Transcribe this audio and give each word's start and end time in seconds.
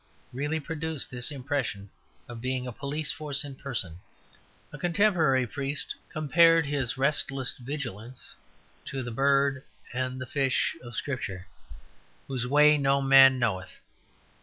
really 0.33 0.59
produced 0.59 1.11
this 1.11 1.29
impression 1.29 1.87
of 2.27 2.41
being 2.41 2.65
a 2.65 2.71
police 2.71 3.11
force 3.11 3.43
in 3.45 3.53
person; 3.53 3.99
a 4.73 4.77
contemporary 4.79 5.45
priest 5.45 5.95
compared 6.09 6.65
his 6.65 6.97
restless 6.97 7.55
vigilance 7.59 8.33
to 8.83 9.03
the 9.03 9.11
bird 9.11 9.63
and 9.93 10.19
the 10.19 10.25
fish 10.25 10.75
of 10.81 10.95
scripture 10.95 11.45
whose 12.27 12.47
way 12.47 12.79
no 12.79 12.99
man 12.99 13.37
knoweth. 13.37 13.77